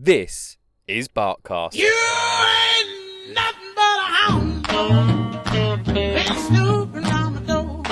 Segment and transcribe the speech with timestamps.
[0.00, 1.74] This is Barkcast.
[1.74, 5.84] You ain't nothing but a hound dog.
[5.86, 7.82] Been snooping around the door.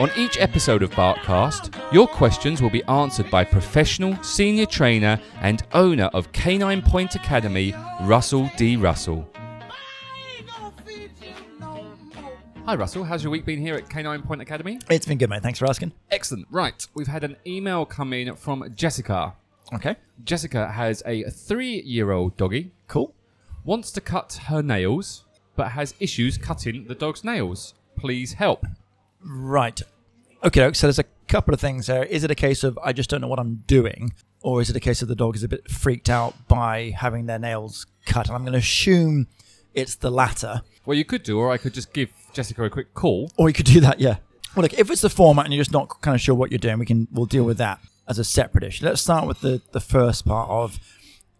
[0.00, 5.62] On each episode of Barkcast, your questions will be answered by professional senior trainer and
[5.74, 8.74] owner of Canine Point Academy, Russell D.
[8.74, 9.30] Russell.
[9.36, 11.84] I ain't gonna feed you no
[12.16, 12.32] more.
[12.66, 13.04] Hi, Russell.
[13.04, 14.80] How's your week been here at Canine Point Academy?
[14.90, 15.44] It's been good, mate.
[15.44, 15.92] Thanks for asking.
[16.10, 16.48] Excellent.
[16.50, 19.34] Right, we've had an email come in from Jessica.
[19.74, 19.96] Okay.
[20.24, 23.14] Jessica has a three year old doggy, Cool.
[23.64, 25.24] wants to cut her nails,
[25.56, 27.74] but has issues cutting the dog's nails.
[27.96, 28.64] Please help.
[29.20, 29.80] Right.
[30.44, 32.04] Okay, so there's a couple of things there.
[32.04, 34.12] Is it a case of I just don't know what I'm doing?
[34.40, 37.26] Or is it a case of the dog is a bit freaked out by having
[37.26, 38.28] their nails cut?
[38.28, 39.26] And I'm going to assume
[39.74, 40.62] it's the latter.
[40.86, 43.32] Well, you could do, or I could just give Jessica a quick call.
[43.36, 44.18] Or you could do that, yeah.
[44.54, 46.58] Well, look, if it's the format and you're just not kind of sure what you're
[46.58, 48.84] doing, we can we'll deal with that as a separate issue.
[48.84, 50.78] Let's start with the the first part of.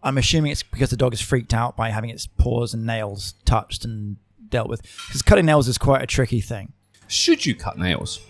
[0.01, 3.33] I'm assuming it's because the dog is freaked out by having its paws and nails
[3.43, 4.15] touched and
[4.47, 4.81] dealt with.
[5.07, 6.71] Because cutting nails is quite a tricky thing.
[7.07, 8.21] Should you cut nails?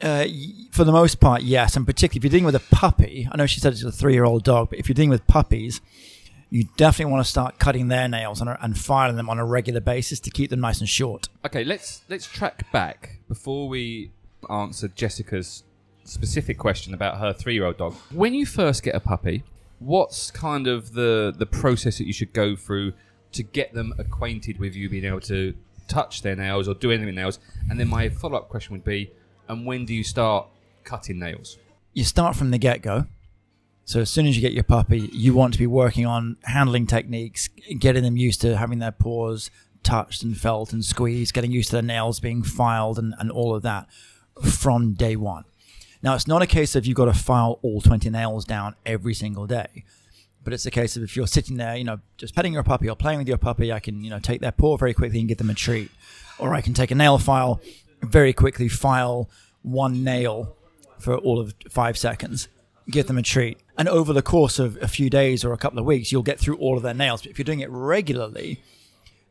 [0.00, 0.26] Uh,
[0.70, 3.28] for the most part, yes, and particularly if you're dealing with a puppy.
[3.30, 5.80] I know she said it's a three-year-old dog, but if you're dealing with puppies,
[6.48, 9.80] you definitely want to start cutting their nails and, and filing them on a regular
[9.80, 11.28] basis to keep them nice and short.
[11.44, 14.10] Okay, let's let's track back before we
[14.48, 15.64] answer Jessica's
[16.04, 17.94] specific question about her three-year-old dog.
[18.12, 19.44] When you first get a puppy,
[19.78, 22.92] what's kind of the the process that you should go through
[23.32, 25.54] to get them acquainted with you being able to
[25.88, 27.38] touch their nails or do anything nails?
[27.68, 29.12] And then my follow-up question would be,
[29.48, 30.48] and when do you start
[30.84, 31.58] cutting nails?
[31.92, 33.06] You start from the get-go.
[33.84, 36.86] So as soon as you get your puppy, you want to be working on handling
[36.86, 37.48] techniques,
[37.78, 39.50] getting them used to having their paws
[39.82, 43.54] touched and felt and squeezed, getting used to their nails being filed and, and all
[43.54, 43.88] of that
[44.44, 45.44] from day one.
[46.02, 49.14] Now, it's not a case of you've got to file all 20 nails down every
[49.14, 49.84] single day,
[50.42, 52.88] but it's a case of if you're sitting there, you know, just petting your puppy
[52.88, 55.28] or playing with your puppy, I can, you know, take their paw very quickly and
[55.28, 55.90] give them a treat.
[56.38, 57.60] Or I can take a nail file,
[58.00, 59.28] very quickly file
[59.62, 60.56] one nail
[60.98, 62.48] for all of five seconds,
[62.90, 63.58] give them a treat.
[63.76, 66.38] And over the course of a few days or a couple of weeks, you'll get
[66.38, 67.22] through all of their nails.
[67.22, 68.62] But if you're doing it regularly,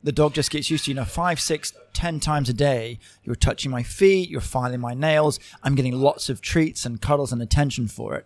[0.04, 2.98] the dog just gets used to, you know, five, six, ten times a day.
[3.24, 5.38] You're touching my feet, you're filing my nails.
[5.64, 8.26] I'm getting lots of treats and cuddles and attention for it.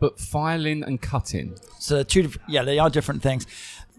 [0.00, 1.56] But filing and cutting.
[1.78, 3.46] So two, yeah, they are different things.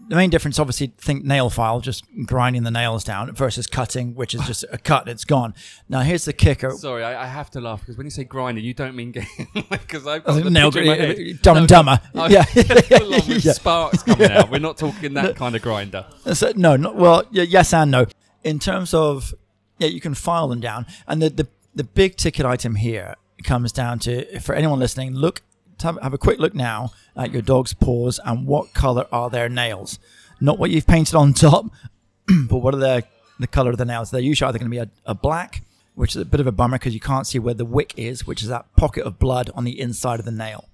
[0.08, 4.34] The main difference, obviously, think nail file, just grinding the nails down, versus cutting, which
[4.34, 5.54] is just a cut, it's gone.
[5.88, 6.70] Now here's the kicker.
[6.72, 9.48] Sorry, I, I have to laugh because when you say grinding, you don't mean getting
[9.70, 11.18] because I've got the nail picture in my head.
[11.18, 12.00] Uh, dumb and Dumber.
[12.14, 12.42] I- Yeah.
[12.44, 13.52] full on with Yeah.
[13.52, 14.50] sparks coming out.
[14.50, 16.04] We're not talking that kind of grinder.
[16.34, 18.06] So, no, not, well, yes and no.
[18.46, 19.34] In terms of,
[19.78, 20.86] yeah, you can file them down.
[21.08, 25.42] And the, the, the big ticket item here comes down to, for anyone listening, look,
[25.82, 29.48] have, have a quick look now at your dog's paws and what color are their
[29.48, 29.98] nails.
[30.40, 31.66] Not what you've painted on top,
[32.48, 33.02] but what are their,
[33.40, 34.12] the color of the nails.
[34.12, 35.62] They're usually either going to be a, a black,
[35.96, 38.28] which is a bit of a bummer because you can't see where the wick is,
[38.28, 40.68] which is that pocket of blood on the inside of the nail.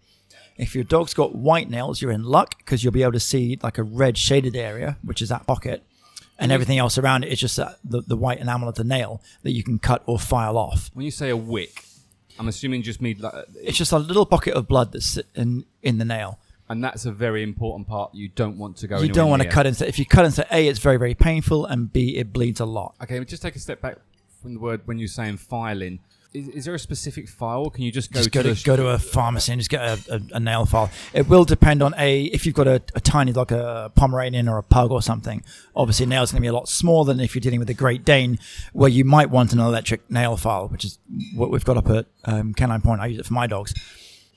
[0.59, 3.59] If your dog's got white nails, you're in luck because you'll be able to see
[3.63, 5.83] like a red shaded area, which is that pocket,
[6.43, 9.23] and everything else around it is just that, the, the white enamel of the nail
[9.43, 10.91] that you can cut or file off.
[10.95, 11.85] When you say a wick,
[12.39, 15.65] I'm assuming just mean like, uh, It's just a little pocket of blood that's in
[15.83, 16.39] in the nail.
[16.69, 18.15] and that's a very important part.
[18.15, 19.01] You don't want to go.
[19.01, 19.87] You don't want to cut into.
[19.87, 22.95] If you cut into A, it's very very painful, and B, it bleeds a lot.
[23.03, 23.97] Okay, just take a step back
[24.41, 26.01] from the word when you're saying filing.
[26.35, 27.69] Is, is there a specific file?
[27.69, 29.83] Can you just go just to go to, go to a pharmacy and just get
[29.83, 30.91] a, a, a nail file.
[31.13, 34.57] It will depend on a if you've got a, a tiny like a Pomeranian or
[34.57, 35.45] a pug or something.
[35.77, 38.05] Obviously, nails going to be a lot smaller than if you're dealing with a Great
[38.05, 38.39] Dane,
[38.73, 40.99] where you might want an electric nail file, which is
[41.35, 43.01] what we've got up at um, Canine Point.
[43.03, 43.75] I use it for my dogs.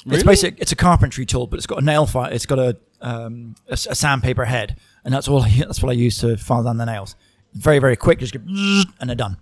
[0.05, 0.17] Really?
[0.17, 0.59] It's basic.
[0.59, 2.31] It's a carpentry tool, but it's got a nail file.
[2.31, 5.41] It's got a um, a, a sandpaper head, and that's all.
[5.41, 7.15] That's what I use to file down the nails.
[7.53, 8.19] Very very quick.
[8.19, 9.37] Just go and they're done.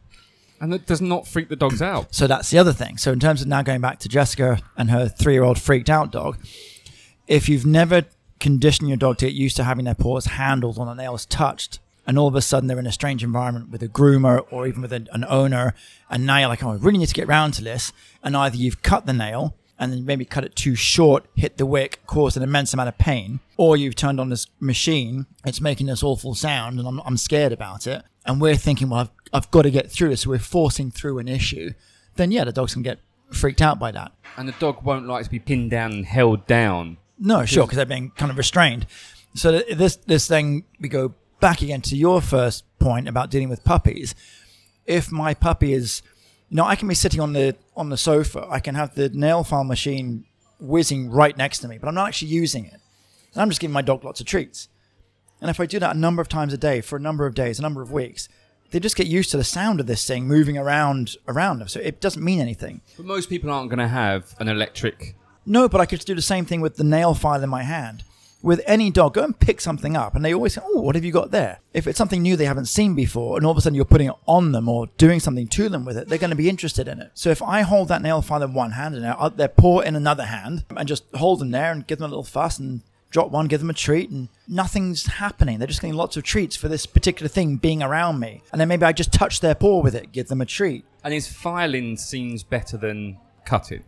[0.64, 2.16] And that does not freak the dogs out.
[2.16, 2.98] So that's the other thing.
[2.98, 6.38] So in terms of now going back to Jessica and her three-year-old freaked out dog,
[7.28, 8.06] if you've never
[8.40, 11.80] conditioned your dog to get used to having their paws handled or their nails touched,
[12.08, 14.82] and all of a sudden they're in a strange environment with a groomer or even
[14.82, 15.76] with an, an owner,
[16.10, 17.92] and now you're like, oh, I really need to get round to this,
[18.24, 21.66] and either you've cut the nail and then maybe cut it too short, hit the
[21.66, 25.88] wick, caused an immense amount of pain, or you've turned on this machine, it's making
[25.88, 29.52] this awful sound, and I'm, I'm scared about it, and we're thinking, well, I've, I've
[29.52, 31.74] got to get through this, so we're forcing through an issue,
[32.16, 33.00] then yeah, the dog's can get
[33.32, 34.12] freaked out by that.
[34.38, 36.98] And the dog won't like to be pinned down and held down.
[37.20, 38.88] No, sure, because they're being kind of restrained.
[39.36, 43.50] So th- this this thing we go back again to your first point about dealing
[43.50, 44.16] with puppies.
[44.86, 46.02] If my puppy is,
[46.54, 48.46] you know, I can be sitting on the on the sofa.
[48.48, 50.26] I can have the nail file machine
[50.60, 52.80] whizzing right next to me, but I'm not actually using it.
[53.34, 54.68] And I'm just giving my dog lots of treats.
[55.42, 57.34] And if I do that a number of times a day for a number of
[57.34, 58.30] days, a number of weeks,
[58.70, 61.68] they just get used to the sound of this thing moving around around them.
[61.70, 62.82] So it doesn't mean anything.
[62.98, 65.16] But most people aren't going to have an electric.
[65.48, 68.04] No, but I could do the same thing with the nail file in my hand.
[68.44, 71.06] With any dog, go and pick something up, and they always say, "Oh, what have
[71.06, 73.62] you got there?" If it's something new they haven't seen before, and all of a
[73.62, 76.30] sudden you're putting it on them or doing something to them with it, they're going
[76.30, 77.12] to be interested in it.
[77.14, 79.96] So if I hold that nail file in one hand and out their paw in
[79.96, 82.82] another hand, and just hold them there and give them a little fuss and
[83.12, 85.58] drop one, give them a treat, and nothing's happening.
[85.58, 88.68] They're just getting lots of treats for this particular thing being around me, and then
[88.68, 90.84] maybe I just touch their paw with it, give them a treat.
[91.02, 93.84] And is filing seems better than cutting?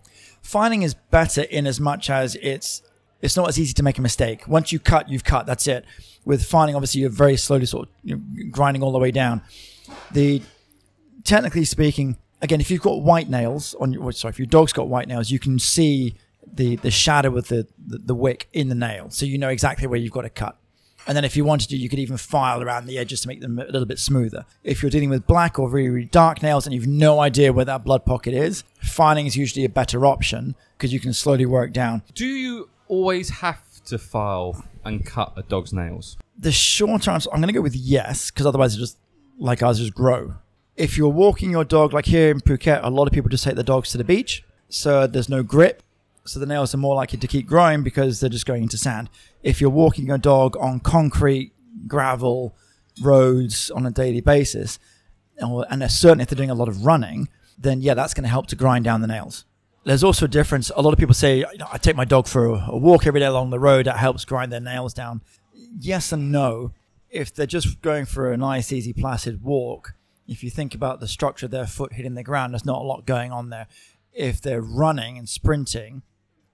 [0.46, 2.84] filing is better in as much as it's
[3.26, 4.48] it's not as easy to make a mistake.
[4.48, 5.46] Once you cut, you've cut.
[5.46, 5.86] That's it.
[6.24, 9.42] With filing, obviously, you're very slowly sort of grinding all the way down.
[10.12, 10.42] The
[11.24, 14.88] technically speaking, again, if you've got white nails on your sorry, if your dog's got
[14.88, 16.16] white nails, you can see
[16.52, 19.88] the the shadow of the, the the wick in the nail, so you know exactly
[19.88, 20.58] where you've got to cut.
[21.08, 23.40] And then if you wanted to, you could even file around the edges to make
[23.40, 24.46] them a little bit smoother.
[24.64, 27.66] If you're dealing with black or really, really dark nails and you've no idea where
[27.66, 31.74] that blood pocket is, filing is usually a better option because you can slowly work
[31.74, 32.02] down.
[32.16, 36.18] Do you always have to file and cut a dog's nails?
[36.38, 38.98] The short answer, I'm going to go with yes, because otherwise it just,
[39.38, 40.36] like ours, just grow.
[40.76, 43.56] If you're walking your dog, like here in Phuket, a lot of people just take
[43.56, 45.82] their dogs to the beach, so there's no grip,
[46.26, 49.10] so the nails are more likely to keep growing because they're just going into sand.
[49.44, 51.54] If you're walking your dog on concrete,
[51.88, 52.56] gravel,
[53.02, 54.80] roads on a daily basis,
[55.38, 58.48] and certainly if they're doing a lot of running, then yeah, that's going to help
[58.48, 59.46] to grind down the nails.
[59.86, 60.72] There's also a difference.
[60.76, 63.06] A lot of people say, you know, I take my dog for a, a walk
[63.06, 63.86] every day along the road.
[63.86, 65.22] That helps grind their nails down.
[65.80, 66.74] Yes and no.
[67.12, 69.94] If they're just going for a nice, easy, placid walk,
[70.28, 72.84] if you think about the structure of their foot hitting the ground, there's not a
[72.84, 73.68] lot going on there.
[74.12, 76.02] If they're running and sprinting,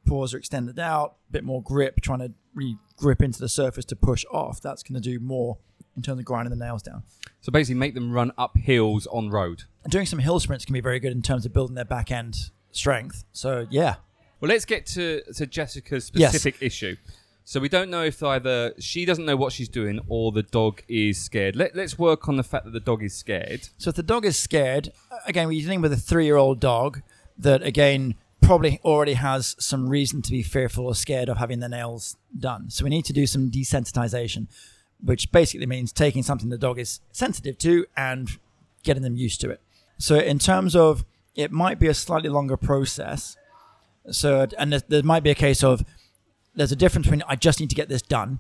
[0.06, 3.86] paws are extended out, a bit more grip, trying to really grip into the surface
[3.86, 4.60] to push off.
[4.60, 5.58] That's going to do more
[5.96, 7.04] in terms of grinding the nails down.
[7.40, 9.64] So basically, make them run up hills on road.
[9.84, 12.12] And doing some hill sprints can be very good in terms of building their back
[12.12, 12.36] end
[12.72, 13.24] strength.
[13.34, 13.96] So yeah,
[14.40, 16.32] Well, let's get to, to Jessica's Yes.
[16.32, 16.96] specific issue.
[17.44, 20.84] So we don't know if either she doesn't know what she's doing or the dog
[20.88, 21.56] is scared.
[21.56, 23.68] Let, let's work on the fact that the dog is scared.
[23.78, 27.02] So if the dog is scared, uh, again, we're dealing with a three-year-old dog
[27.38, 31.70] that, again, probably already has some reason to be fearful or scared of having their
[31.70, 32.70] nails done.
[32.70, 34.48] So we need to do some desensitization,
[35.04, 38.30] which basically means taking something the dog is sensitive to and
[38.84, 39.62] getting them used to it.
[39.98, 41.04] So in terms of,
[41.36, 43.38] it might be a slightly longer process.
[44.12, 45.84] So and there, there might be a case of
[46.56, 48.40] there's a difference between I just need to get this done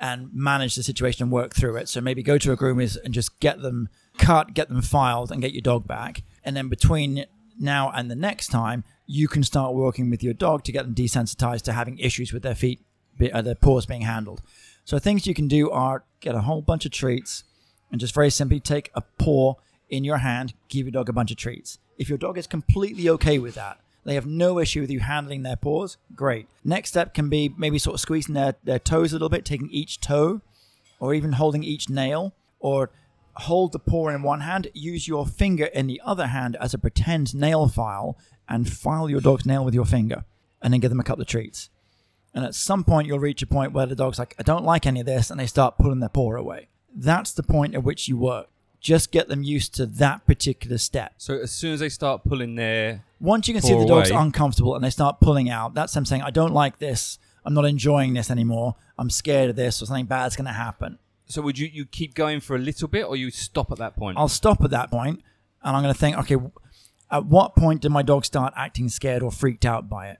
[0.00, 1.88] and manage the situation and work through it.
[1.88, 5.40] So maybe go to a groomer's and just get them cut, get them filed, and
[5.40, 6.22] get your dog back.
[6.44, 7.26] And then between
[7.58, 10.94] now and the next time, you can start working with your dog to get them
[10.94, 12.80] desensitized to having issues with their feet,
[13.32, 14.42] uh, their paws being handled.
[14.84, 17.42] So things you can do are get a whole bunch of treats
[17.90, 19.54] and just very simply take a paw
[19.88, 21.78] in your hand, give your dog a bunch of treats.
[21.98, 25.42] If your dog is completely okay with that, they have no issue with you handling
[25.42, 26.48] their paws, great.
[26.64, 29.68] Next step can be maybe sort of squeezing their, their toes a little bit, taking
[29.70, 30.40] each toe,
[31.00, 32.90] or even holding each nail, or
[33.34, 36.78] hold the paw in one hand, use your finger in the other hand as a
[36.78, 38.16] pretend nail file,
[38.48, 40.24] and file your dog's nail with your finger,
[40.62, 41.68] and then give them a couple of treats.
[42.34, 44.86] And at some point, you'll reach a point where the dog's like, I don't like
[44.86, 46.68] any of this, and they start pulling their paw away.
[46.94, 48.48] That's the point at which you work.
[48.80, 51.14] Just get them used to that particular step.
[51.18, 54.20] So as soon as they start pulling their Once you can see the dog's away.
[54.20, 57.18] uncomfortable and they start pulling out, that's them saying, I don't like this.
[57.44, 58.76] I'm not enjoying this anymore.
[58.96, 60.98] I'm scared of this, or something bad's going to happen.
[61.26, 63.96] so would you you keep going for a little bit or you stop at that
[63.96, 64.16] point?
[64.18, 65.22] I'll stop at that point
[65.62, 66.36] and I'm going to think, okay,
[67.10, 70.18] at what point did my dog start acting scared or freaked out by it?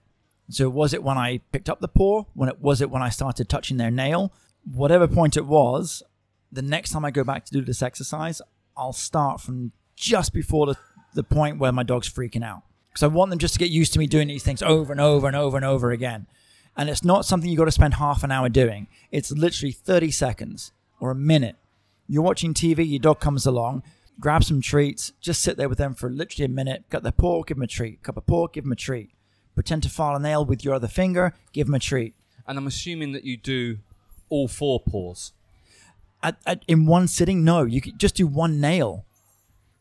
[0.51, 2.25] So was it when I picked up the paw?
[2.35, 4.33] When it was it when I started touching their nail?
[4.65, 6.03] Whatever point it was,
[6.51, 8.41] the next time I go back to do this exercise,
[8.77, 10.77] I'll start from just before the,
[11.15, 12.63] the point where my dog's freaking out.
[12.89, 15.01] Because I want them just to get used to me doing these things over and
[15.01, 16.27] over and over and over again.
[16.77, 18.87] And it's not something you've got to spend half an hour doing.
[19.11, 21.57] It's literally 30 seconds or a minute.
[22.09, 23.83] You're watching TV, your dog comes along,
[24.21, 27.43] grab some treats, just sit there with them for literally a minute, cut their paw,
[27.43, 29.11] give them a treat, cup of paw, give them a treat.
[29.55, 32.15] Pretend to file a nail with your other finger, give them a treat.
[32.49, 33.79] and I'm assuming that you do
[34.31, 35.33] all four paws.
[36.23, 39.05] At, at, in one sitting, no, you could just do one nail.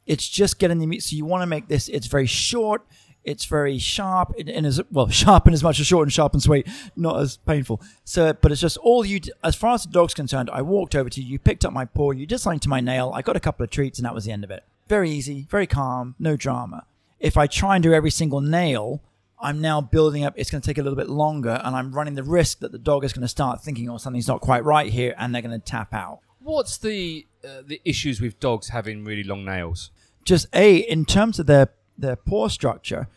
[0.05, 1.03] It's just getting the meat.
[1.03, 1.87] So you want to make this.
[1.89, 2.85] It's very short.
[3.23, 6.31] It's very sharp and, and as well sharp and as much as short and sharp
[6.33, 6.65] and sweet,
[6.95, 7.81] not as painful.
[8.05, 9.19] So, but it's just all you.
[9.43, 11.83] As far as the dog's concerned, I walked over to you, you picked up my
[11.83, 13.11] paw, you did something to my nail.
[13.13, 14.63] I got a couple of treats, and that was the end of it.
[14.87, 16.85] Very easy, very calm, no drama.
[17.19, 19.01] If I try and do every single nail,
[19.41, 20.33] I'm now building up.
[20.37, 22.77] It's going to take a little bit longer, and I'm running the risk that the
[22.77, 25.59] dog is going to start thinking, "Oh, something's not quite right here," and they're going
[25.59, 26.19] to tap out.
[26.47, 29.91] What's the uh, the issues with dogs having really long nails?
[30.23, 33.09] Just a in terms of their their paw structure.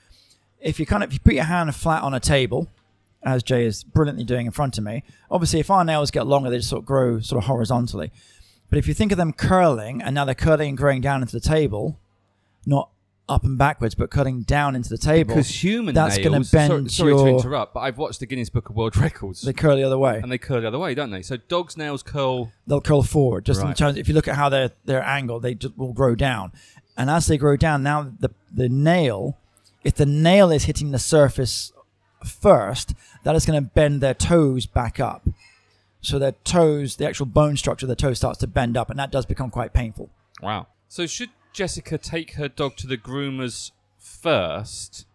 [0.59, 2.67] If you kind of if you put your hand flat on a table,
[3.23, 6.51] as Jay is brilliantly doing in front of me, obviously if our nails get longer,
[6.51, 8.11] they just sort of grow sort of horizontally.
[8.69, 11.39] But if you think of them curling, and now they're curling and growing down into
[11.39, 12.01] the table,
[12.67, 12.91] not
[13.31, 16.69] up and backwards, but cutting down into the table, Because human that's going to bend
[16.71, 19.53] sorry, sorry your to interrupt, but I've watched the Guinness Book of World Records, they
[19.53, 20.19] curl the other way.
[20.23, 21.23] and they curl the other way, don't they?
[21.23, 22.53] So dogs' nails curl.
[22.67, 23.45] they'll curl forward.
[23.47, 23.77] Just in Right.
[23.77, 26.53] terms, if you look at how they're they're angled, they just will grow down.
[26.97, 29.39] And as they grow down, now the the nail,
[29.85, 31.73] if the nail is hitting the surface
[32.25, 32.95] first,
[33.25, 35.27] that is going to bend their toes back up.
[36.03, 38.99] So their toes, the actual bone structure of their toes starts to bend up, and
[38.99, 40.11] that does become quite painful.
[40.43, 40.67] Wow.
[40.89, 45.07] So should Jessica take her dog to the groomers first?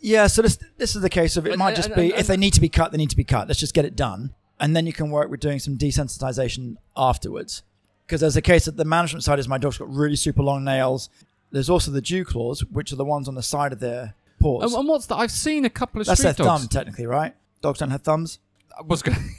[0.00, 2.10] Yeah, so this this is the case of it And- might uh, just and- be
[2.12, 3.48] and- if they need to be cut, they need to be cut.
[3.48, 7.62] Let's just get it done, and then you can work with doing some desensitization afterwards.
[8.06, 10.64] Because there's a case that the management side is my dog's got really super long
[10.64, 11.10] nails.
[11.50, 14.64] There's also the dew claws, which are the ones on the side of their paws.
[14.72, 15.16] And, and what's that?
[15.16, 16.62] I've seen a couple of That's their dogs.
[16.62, 17.34] thumb, technically, right?
[17.60, 18.38] Dogs don't have thumbs.
[18.78, 19.18] I was going.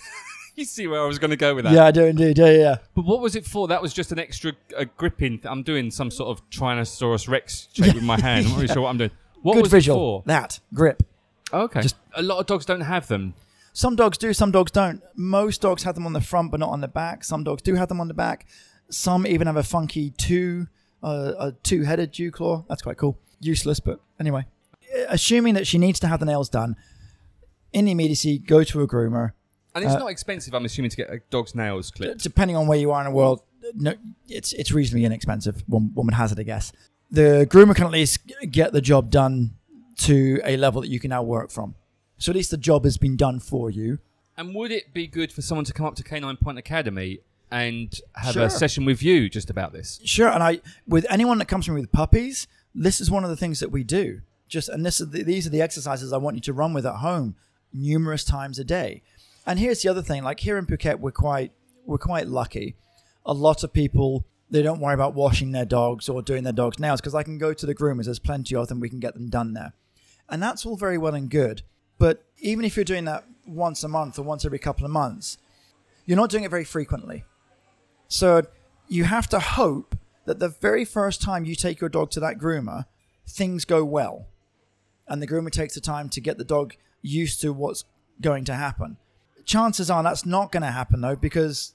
[0.60, 1.74] you see where I was going to go with that?
[1.74, 2.38] Yeah, I do indeed.
[2.38, 2.76] Yeah, yeah.
[2.96, 3.68] But what was it for?
[3.68, 5.42] That was just an extra uh, gripping.
[5.44, 8.46] I'm doing some sort of Tyrannosaurus Rex shape with my hand.
[8.46, 9.12] I'm not really sure what I'm doing.
[9.42, 10.20] What Good was visual.
[10.20, 11.02] it That grip.
[11.54, 11.82] Okay.
[11.82, 13.36] Just- a lot of dogs don't have them.
[13.72, 15.02] Some dogs do, some dogs don't.
[15.16, 17.24] Most dogs have them on the front, but not on the back.
[17.24, 18.48] Some dogs do have them on the back.
[18.90, 20.68] Some even have a funky two,
[21.02, 22.66] uh, a two-headed dew claw.
[22.68, 23.18] That's quite cool.
[23.40, 24.46] Useless, but anyway.
[25.08, 26.76] Assuming that she needs to have the nails done,
[27.72, 29.32] in the immediacy, go to a groomer.
[29.82, 32.22] And it's Uh, not expensive, I'm assuming, to get a dog's nails clipped.
[32.24, 33.42] Depending on where you are in the world,
[33.76, 33.94] no,
[34.28, 35.64] it's it's reasonably inexpensive.
[35.68, 36.72] One, one would hazard a guess.
[37.12, 38.20] The groomer can at least
[38.52, 39.56] get the job done
[39.98, 41.76] to a level that you can now work from.
[42.18, 44.00] So at least the job has been done for you.
[44.38, 47.20] And would it be good for someone to come up to Canine Point Academy
[47.52, 48.44] and have Sure.
[48.46, 50.00] a session with you just about this?
[50.06, 53.30] Sure, and I with anyone that comes to me with puppies, this is one of
[53.30, 54.22] the things that we do.
[54.48, 56.86] Just and this is the, these are the exercises I want you to run with
[56.86, 57.36] at home
[57.74, 59.02] numerous times a day.
[59.46, 61.52] And here's the other thing: like here in Phuket, we're quite
[61.86, 62.76] we're quite lucky.
[63.26, 66.80] A lot of people they don't worry about washing their dogs or doing their dogs'
[66.80, 68.06] nails because I can go to the groomers.
[68.06, 68.80] There's plenty of them.
[68.80, 69.74] We can get them done there,
[70.28, 71.64] and that's all very well and good.
[71.98, 75.38] But even if you're doing that once a month or once every couple of months,
[76.06, 77.26] you're not doing it very frequently.
[78.08, 78.44] So
[78.88, 82.38] you have to hope that the very first time you take your dog to that
[82.38, 82.86] groomer,
[83.28, 84.28] things go well.
[85.08, 87.86] And the groomer takes the time to get the dog used to what's
[88.22, 88.98] going to happen.
[89.50, 91.74] Chances are that's not going to happen though, because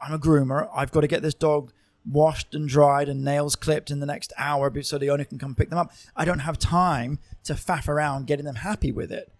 [0.00, 0.70] I'm a groomer.
[0.74, 1.70] I've got to get this dog
[2.10, 5.54] washed and dried and nails clipped in the next hour so the owner can come
[5.54, 5.92] pick them up.
[6.16, 9.30] I don't have time to faff around getting them happy with it.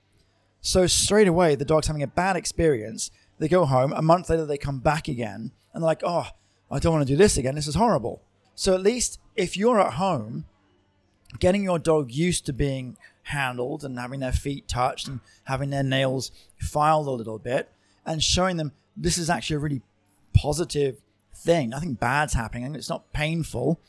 [0.61, 3.11] So straight away, the dog's having a bad experience.
[3.39, 3.95] They go home.
[3.95, 6.27] A month later, they come back again, and they're like, "Oh,
[6.71, 7.55] I don't want to do this again.
[7.55, 8.21] This is horrible."
[8.55, 10.45] So at least if you're at home,
[11.39, 15.83] getting your dog used to being handled and having their feet touched and having their
[15.83, 17.71] nails filed a little bit,
[18.05, 19.83] and showing them this is actually a really
[20.35, 21.01] positive
[21.35, 21.71] thing.
[21.71, 23.81] Nothing bad's happening, it's not painful.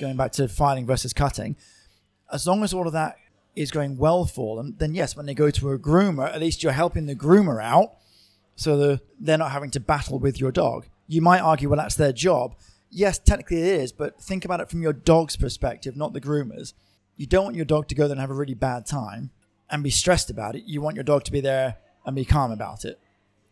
[0.00, 1.54] Going back to filing versus cutting,
[2.32, 3.16] as long as all of that
[3.54, 6.62] is going well for them, then yes, when they go to a groomer, at least
[6.62, 7.96] you're helping the groomer out
[8.56, 10.86] so the, they're not having to battle with your dog.
[11.06, 12.56] You might argue, well, that's their job.
[12.90, 16.74] Yes, technically it is, but think about it from your dog's perspective, not the groomer's.
[17.16, 19.30] You don't want your dog to go there and have a really bad time
[19.70, 20.64] and be stressed about it.
[20.66, 23.00] You want your dog to be there and be calm about it.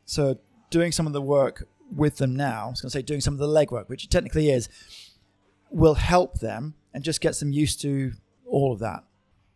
[0.04, 0.38] So
[0.70, 3.34] doing some of the work with them now, I was going to say doing some
[3.34, 4.68] of the legwork, which technically is,
[5.70, 8.12] will help them and just gets them used to
[8.46, 9.04] all of that.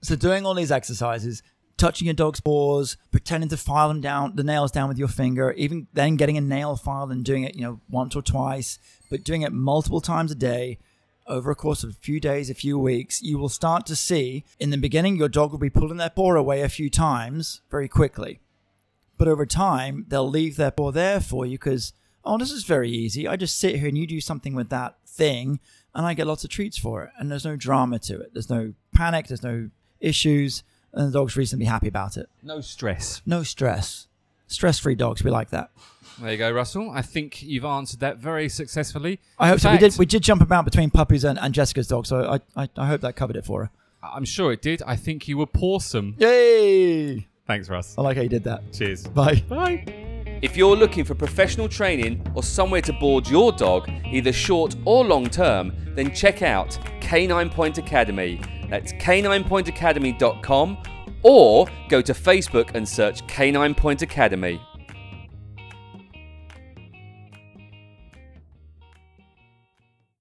[0.03, 1.43] So doing all these exercises,
[1.77, 5.53] touching your dog's paws, pretending to file them down, the nails down with your finger,
[5.53, 8.79] even then getting a nail file and doing it, you know, once or twice,
[9.11, 10.79] but doing it multiple times a day
[11.29, 14.45] over a course of a few days, a few weeks, you will start to see
[14.59, 17.89] in the beginning your dog will be pulling their paw away a few times very
[17.89, 18.41] quickly.
[19.17, 21.93] But over time, they'll leave their paw there for you because,
[22.25, 23.27] oh, this is very easy.
[23.27, 25.61] I just sit here and you do something with that thing,
[25.95, 27.11] and I get lots of treats for it.
[27.19, 28.33] And there's no drama to it.
[28.33, 29.27] There's no panic.
[29.27, 29.71] There's no
[30.01, 30.63] issues.
[30.93, 32.29] And the dog's reasonably happy about it.
[32.43, 33.21] No stress.
[33.27, 34.07] No stress.
[34.47, 35.23] Stress free dogs.
[35.23, 35.71] We like that.
[36.21, 36.91] There you go, Russell.
[36.91, 39.21] I think you've answered that very successfully.
[39.39, 39.73] I hope In so.
[39.73, 42.69] We did, we did jump about between puppies and, and Jessica's dog, so I, I,
[42.77, 43.71] I hope that covered it for her.
[44.03, 44.83] I'm sure it did.
[44.87, 46.21] I think you were pawsome.
[46.21, 47.27] Yay!
[47.47, 47.95] Thanks, Russ.
[47.97, 48.73] I like how you did that.
[48.73, 49.07] Cheers.
[49.07, 49.43] Bye.
[49.49, 49.85] Bye.
[50.43, 55.05] If you're looking for professional training or somewhere to board your dog, either short or
[55.05, 58.41] long term, then check out Canine Point Academy.
[58.69, 60.79] That's caninepointacademy.com
[61.23, 64.61] or go to Facebook and search Canine Point Academy.